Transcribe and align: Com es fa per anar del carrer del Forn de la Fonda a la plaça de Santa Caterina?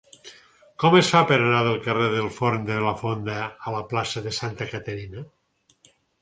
Com 0.83 0.95
es 0.99 1.09
fa 1.15 1.19
per 1.31 1.35
anar 1.47 1.59
del 1.67 1.77
carrer 1.83 2.07
del 2.13 2.29
Forn 2.37 2.63
de 2.69 2.79
la 2.85 2.95
Fonda 3.03 3.37
a 3.49 3.75
la 3.77 3.83
plaça 3.93 4.25
de 4.29 4.35
Santa 4.39 4.69
Caterina? 4.73 5.25